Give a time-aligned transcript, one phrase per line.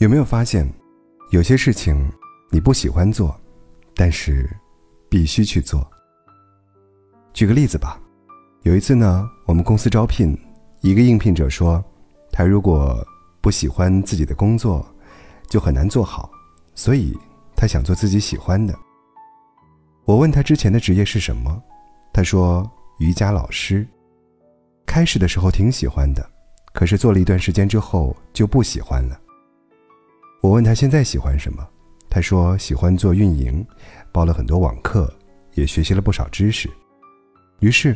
[0.00, 0.66] 有没有发现，
[1.28, 2.10] 有些事情
[2.50, 3.38] 你不喜欢做，
[3.94, 4.48] 但是
[5.10, 5.86] 必须去做？
[7.34, 8.00] 举个例子吧，
[8.62, 10.34] 有一次呢，我们公司招聘，
[10.80, 11.84] 一个应聘者说，
[12.32, 13.06] 他如果
[13.42, 14.82] 不喜欢自己的工作，
[15.50, 16.30] 就很难做好，
[16.74, 17.14] 所以
[17.54, 18.74] 他想做自己喜欢的。
[20.06, 21.62] 我问他之前的职业是什么，
[22.10, 22.68] 他说
[23.00, 23.86] 瑜伽老师。
[24.86, 26.26] 开始的时候挺喜欢的，
[26.72, 29.20] 可是做了一段时间之后就不喜欢了。
[30.40, 31.66] 我问他现在喜欢什么，
[32.08, 33.64] 他说喜欢做运营，
[34.10, 35.12] 报了很多网课，
[35.52, 36.68] 也学习了不少知识。
[37.58, 37.94] 于是，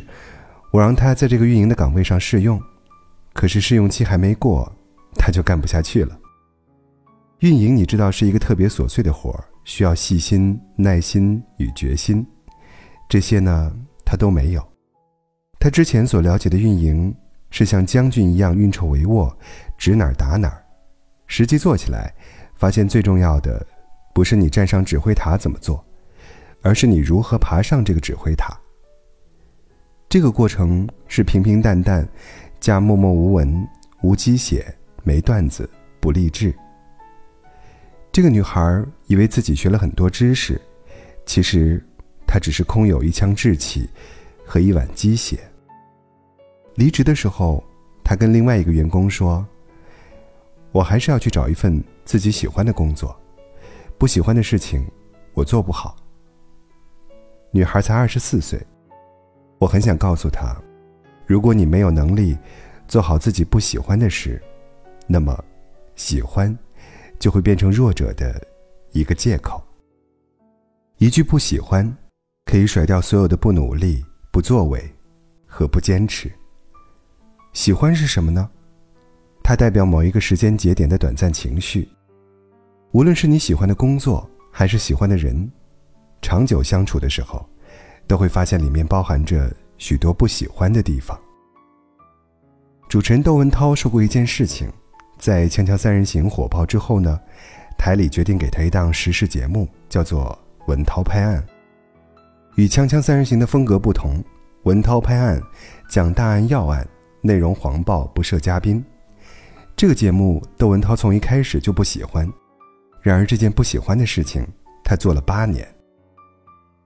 [0.71, 2.61] 我让他在这个运营的岗位上试用，
[3.33, 4.71] 可是试用期还没过，
[5.15, 6.15] 他就干不下去了。
[7.39, 12.25] 运营你知道是一个特别琐碎的活儿，需要细心、耐心与决心，
[13.09, 13.75] 这些呢
[14.05, 14.63] 他都没有。
[15.59, 17.13] 他之前所了解的运营
[17.49, 19.35] 是像将军一样运筹帷幄，
[19.79, 20.61] 指哪儿打哪儿。
[21.27, 22.13] 实际做起来，
[22.65, 23.63] 发现最重要的
[24.11, 25.85] 不是你站上指挥塔怎么做，
[26.63, 28.59] 而是你如何爬上这个指挥塔。
[30.09, 32.09] 这个过程是平平淡淡，
[32.59, 33.63] 加默默无闻，
[34.01, 34.65] 无鸡血，
[35.03, 36.51] 没段子，不励志。
[38.11, 40.59] 这个女孩以为自己学了很多知识，
[41.23, 41.79] 其实
[42.25, 43.87] 她只是空有一腔志气
[44.43, 45.37] 和一碗鸡血。
[46.73, 47.63] 离职的时候，
[48.03, 49.45] 他跟另外一个员工说
[50.75, 53.17] ：“我还是要去找一份自己喜欢的工作，
[53.97, 54.85] 不喜欢的事情
[55.33, 55.95] 我做不好。”
[57.49, 58.61] 女孩才二十四岁，
[59.57, 60.53] 我很想告诉她：
[61.25, 62.37] 如果你没有能力
[62.89, 64.43] 做好自己不喜欢的事，
[65.07, 65.41] 那么
[65.95, 66.53] 喜欢
[67.19, 68.45] 就会变成弱者的
[68.91, 69.63] 一个借口。
[70.97, 71.89] 一句不喜欢，
[72.43, 74.83] 可以甩掉所有的不努力、不作为
[75.45, 76.29] 和不坚持。
[77.53, 78.49] 喜欢是什么呢？
[79.47, 81.87] 它代表某一个时间节点的短暂情绪。
[82.93, 85.47] 无论是你喜欢的工作，还是喜欢的人，
[86.19, 87.47] 长久相处的时候，
[88.07, 91.15] 都会发现里面包含着许多不喜欢的地方。
[92.89, 94.67] 主持人窦文涛说过一件事情，
[95.19, 97.19] 在《锵锵三人行》火爆之后呢，
[97.77, 100.35] 台里决定给他一档时事节目，叫做
[100.65, 101.39] 《文涛拍案》。
[102.55, 104.17] 与《锵锵三人行》的风格不同，
[104.63, 105.39] 《文涛拍案》
[105.87, 106.83] 讲大案要案。
[107.21, 108.83] 内容黄暴不设嘉宾，
[109.77, 112.31] 这个节目窦文涛从一开始就不喜欢。
[113.01, 114.47] 然而这件不喜欢的事情，
[114.85, 115.67] 他做了八年。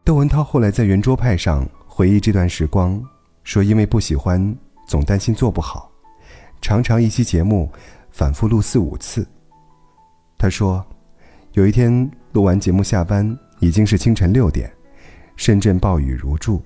[0.04, 3.00] 窦文涛后来在圆桌派上回忆这段时光，
[3.44, 4.56] 说因为不喜欢，
[4.88, 5.92] 总担心做不好，
[6.62, 7.72] 常常一期节目
[8.10, 9.26] 反复录四五次。
[10.36, 10.84] 他说，
[11.54, 14.72] 有一天录完节目下班已经是清晨六点，
[15.36, 16.60] 深圳暴雨如注，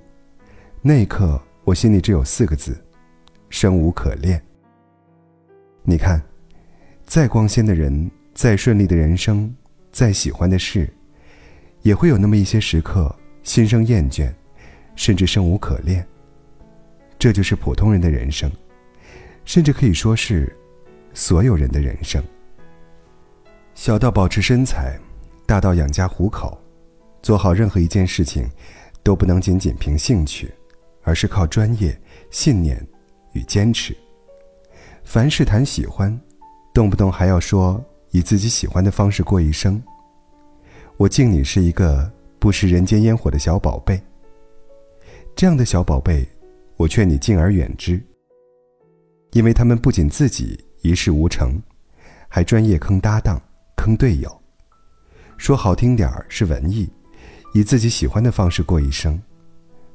[0.81, 2.81] 那一刻我心里只有四个字。
[3.49, 4.41] 生无可恋。
[5.85, 6.21] 你看，
[7.05, 9.53] 再光鲜的人，再顺利的人生，
[9.91, 10.89] 再喜欢的事，
[11.81, 13.13] 也会有那么一些时刻
[13.43, 14.33] 心生厌倦，
[14.95, 16.05] 甚至生无可恋。
[17.19, 18.49] 这就是普通人的人生，
[19.43, 20.55] 甚至可以说是
[21.13, 22.23] 所有人的人生。
[23.75, 24.97] 小到保持身材，
[25.45, 26.57] 大到养家糊口，
[27.21, 28.49] 做好任何一件事情，
[29.03, 30.49] 都不能仅仅凭兴趣，
[31.01, 31.99] 而是靠专业、
[32.31, 32.81] 信念。
[33.33, 33.97] 与坚持，
[35.03, 36.19] 凡事谈喜欢，
[36.73, 39.81] 动不动还要说以自己喜欢的方式过一生。
[40.97, 44.01] 我敬你是一个不食人间烟火的小宝贝。
[45.35, 46.27] 这样的小宝贝，
[46.77, 48.01] 我劝你敬而远之。
[49.33, 51.61] 因为他们不仅自己一事无成，
[52.27, 53.41] 还专业坑搭档、
[53.75, 54.41] 坑队友。
[55.37, 56.89] 说好听点儿是文艺，
[57.53, 59.19] 以自己喜欢的方式过一生；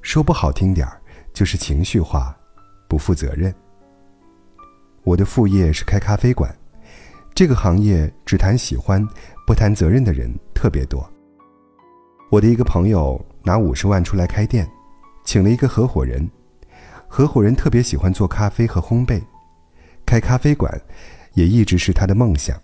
[0.03, 1.01] 说不好听点儿
[1.33, 2.37] 就是情绪化。
[2.89, 3.55] 不负责任。
[5.09, 6.55] 我的副业是开咖啡馆，
[7.35, 9.03] 这个行业只谈喜欢，
[9.47, 11.11] 不谈责任的人特别多。
[12.31, 14.71] 我的一个朋友拿五十万出来开店，
[15.25, 16.31] 请了一个合伙人，
[17.09, 19.23] 合伙人特别喜欢做咖啡和烘焙，
[20.05, 20.79] 开咖啡馆
[21.33, 22.61] 也一直是他的梦想。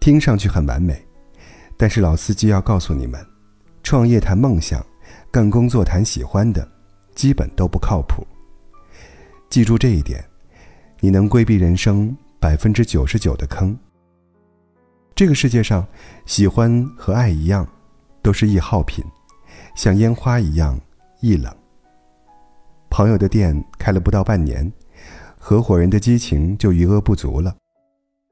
[0.00, 1.06] 听上去很完美，
[1.76, 3.22] 但是老司机要告诉你们，
[3.82, 4.82] 创业谈梦想，
[5.30, 6.66] 干工作谈喜欢的，
[7.14, 8.26] 基本都不靠谱。
[9.50, 10.24] 记住这一点，
[11.04, 13.78] 你能规避人生百分之九十九的坑。
[15.14, 15.86] 这个世界上，
[16.24, 17.68] 喜欢和爱一样，
[18.22, 19.04] 都是易耗品，
[19.76, 20.80] 像烟花一样
[21.20, 21.54] 易冷。
[22.88, 24.72] 朋友的店开了不到半年，
[25.38, 27.54] 合伙人的激情就余额不足了，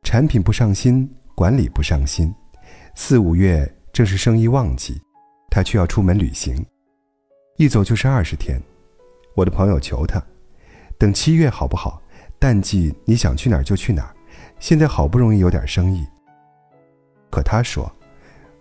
[0.03, 2.35] 产品不上心，管理不上心，
[2.95, 4.99] 四五月正是生意旺季，
[5.51, 6.65] 他却要出门旅行，
[7.59, 8.59] 一走就是二十天。
[9.37, 10.25] 我的朋友求他。
[10.99, 12.01] 等七月好不好？
[12.43, 14.13] 淡季你想去哪儿就去哪儿。
[14.59, 16.05] 现在好不容易有点生意，
[17.31, 17.89] 可他说：“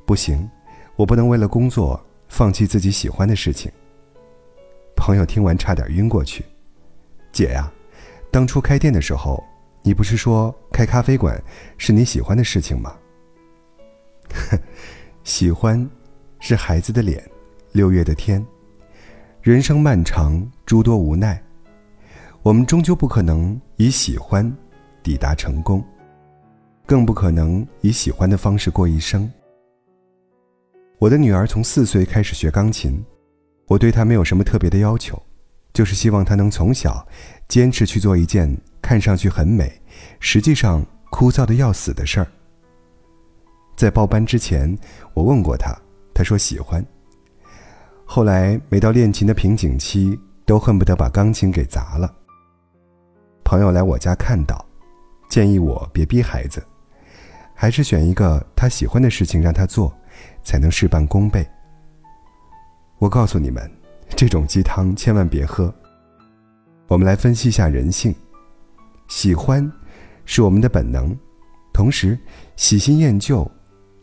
[0.06, 0.48] 不行，
[0.96, 2.00] 我不能为了工作
[2.30, 3.72] 放弃自己喜欢的事情。”
[4.96, 6.46] 朋友听完差点晕过去。
[7.32, 7.72] 姐呀，
[8.30, 9.44] 当初开店的时候，
[9.82, 11.42] 你不是说开咖啡馆
[11.80, 12.96] 是你喜欢的事情吗？
[14.30, 14.60] 呵
[15.26, 15.90] 喜欢，
[16.40, 17.28] 是孩子的脸，
[17.72, 18.46] 六月的天。
[19.42, 21.44] 人生漫长，诸多无奈，
[22.44, 24.52] 我们终究不可能以喜欢
[25.04, 25.84] 抵达成功，
[26.88, 29.32] 更不可能以喜欢的方式过一生。
[30.98, 33.00] 我的女儿从四岁开始学钢琴，
[33.68, 35.22] 我对她没有什么特别的要求，
[35.72, 37.08] 就是希望她能从小
[37.48, 38.52] 坚持去做一件
[38.82, 39.80] 看上去很美，
[40.20, 42.28] 实际上枯燥的要死的事儿。
[43.76, 44.76] 在报班之前，
[45.14, 45.80] 我问过她，
[46.12, 46.84] 她说喜欢。
[48.04, 52.12] 后来每到练琴的瓶颈期，都恨不得把钢琴给砸了。
[53.52, 54.66] 朋友来我家看到，
[55.28, 56.66] 建议我别逼孩子，
[57.54, 59.94] 还是选一个他喜欢的事情让他做，
[60.42, 61.46] 才能事半功倍。
[62.98, 63.70] 我告诉你们，
[64.16, 65.70] 这种鸡汤千万别喝。
[66.88, 68.16] 我们来分析一下人性，
[69.10, 69.70] 喜欢
[70.24, 71.14] 是我们的本能，
[71.74, 72.18] 同时
[72.56, 73.46] 喜新厌旧。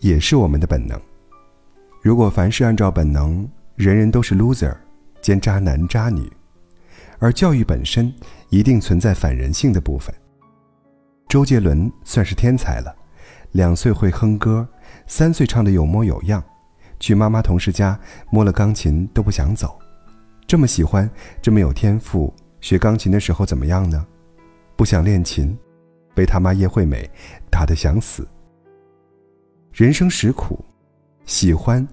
[0.00, 1.00] 也是我们的本能。
[2.02, 4.76] 如果凡事按照本能，人人都是 loser，
[5.22, 6.30] 兼渣男渣女，
[7.18, 8.12] 而教育本身
[8.48, 10.14] 一定存在反人性的部分。
[11.28, 12.94] 周杰伦算是天才了，
[13.52, 14.66] 两岁会哼歌，
[15.06, 16.42] 三岁唱的有模有样，
[16.98, 17.98] 去妈妈同事家
[18.30, 19.78] 摸了钢琴都不想走。
[20.46, 21.10] 这么喜欢，
[21.42, 24.06] 这么有天赋，学钢琴的时候怎么样呢？
[24.76, 25.54] 不想练琴，
[26.14, 27.08] 被他妈叶惠美
[27.50, 28.26] 打得想死。
[29.72, 30.64] 人生实苦，
[31.26, 31.86] 喜欢，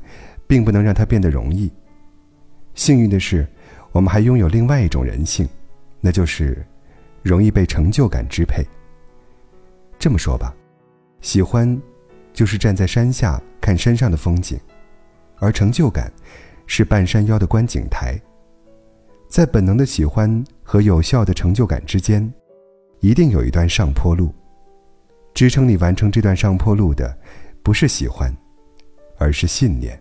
[0.48, 1.70] 并不能让它变得容易。
[2.74, 3.46] 幸运的是，
[3.92, 5.48] 我们还拥有另外一种人性，
[6.06, 6.64] 那就是
[7.24, 8.64] 容易被成就感支配。
[9.98, 10.56] 这么说吧，
[11.20, 11.82] 喜欢，
[12.32, 14.60] 就是站在山下看山上的风景，
[15.40, 16.14] 而成就感，
[16.68, 18.22] 是半山腰的观景台。
[19.28, 22.32] 在本能的喜欢和有效的成就感之间，
[23.00, 24.32] 一定有一段上坡路，
[25.34, 27.18] 支撑你完成这段上坡路的。
[27.64, 28.32] 不是喜欢，
[29.18, 30.00] 而是信念。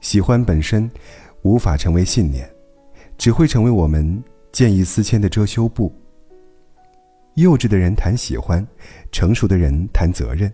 [0.00, 0.88] 喜欢本身
[1.42, 2.48] 无法成为信念，
[3.18, 4.22] 只会成为我们
[4.52, 5.94] 见异思迁的遮羞布。
[7.34, 8.66] 幼稚的人谈喜欢，
[9.12, 10.52] 成熟的人谈责任。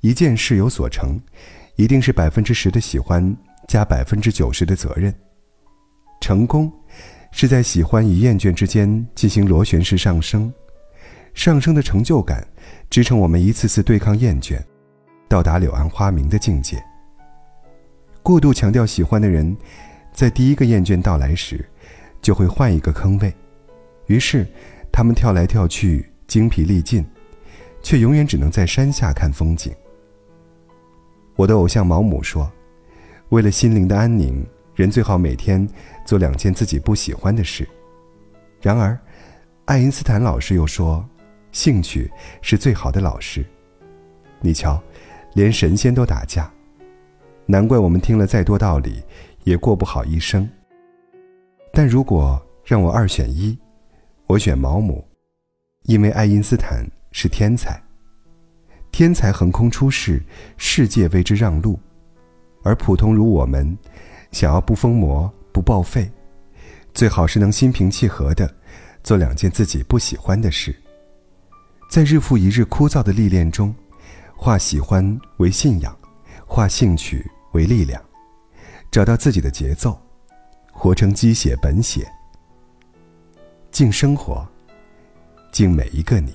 [0.00, 1.20] 一件事有所成，
[1.76, 3.36] 一定是百分之十的喜欢
[3.66, 5.12] 加百分之九十的责任。
[6.20, 6.72] 成功
[7.32, 10.52] 是在喜欢与厌倦之间进行螺旋式上升，
[11.34, 12.46] 上升的成就感
[12.88, 14.60] 支撑我们一次次对抗厌倦。
[15.28, 16.82] 到达柳暗花明的境界。
[18.22, 19.54] 过度强调喜欢的人，
[20.12, 21.68] 在第一个厌倦到来时，
[22.20, 23.34] 就会换一个坑位，
[24.06, 24.46] 于是
[24.92, 27.04] 他们跳来跳去，精疲力尽，
[27.82, 29.74] 却永远只能在山下看风景。
[31.36, 32.50] 我的偶像毛姆说
[33.30, 35.68] ：“为了心灵的安宁，人最好每天
[36.04, 37.68] 做两件自己不喜欢的事。”
[38.60, 38.98] 然而，
[39.64, 41.08] 爱因斯坦老师又说
[41.52, 42.10] ：“兴趣
[42.42, 43.44] 是最好的老师。”
[44.40, 44.82] 你瞧。
[45.34, 46.50] 连神仙都打架，
[47.46, 49.04] 难怪我们听了再多道理，
[49.44, 50.48] 也过不好一生。
[51.78, 53.56] 但如果让我二选一，
[54.26, 55.06] 我选毛姆，
[55.84, 57.80] 因为爱因斯坦是天才。
[58.90, 60.20] 天才横空出世，
[60.56, 61.78] 世界为之让路，
[62.64, 63.78] 而普通如我们，
[64.32, 66.10] 想要不疯魔不报废，
[66.94, 68.52] 最好是能心平气和的
[69.04, 70.74] 做两件自己不喜欢的事，
[71.88, 73.72] 在日复一日枯燥的历练中。
[74.34, 75.96] 化喜欢为信仰，
[76.44, 78.02] 化兴趣为力量，
[78.90, 79.96] 找到自己的节奏，
[80.80, 82.08] 活成鸡血本血，
[83.72, 84.46] 敬生活，
[85.50, 86.32] 敬每一个你。